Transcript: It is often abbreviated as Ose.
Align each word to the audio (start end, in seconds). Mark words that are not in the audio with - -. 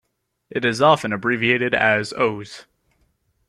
It 0.49 0.65
is 0.65 0.81
often 0.81 1.13
abbreviated 1.13 1.75
as 1.75 2.11
Ose. 2.13 2.65